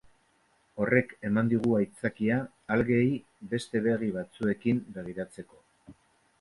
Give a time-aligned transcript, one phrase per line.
[0.85, 2.39] Horrek eman digu aitzakia
[2.77, 3.05] algei
[3.53, 5.65] beste begi batzuekin begiratzeko.